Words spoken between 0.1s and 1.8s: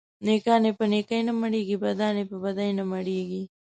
نيکان يې په نيکي نه مړېږي،